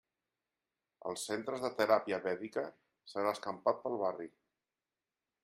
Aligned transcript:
Els 1.09 1.25
centres 1.31 1.61
de 1.65 1.71
teràpia 1.81 2.19
vèdica 2.25 2.65
s'han 3.13 3.31
escampat 3.35 3.83
pel 3.85 4.01
barri. 4.07 4.31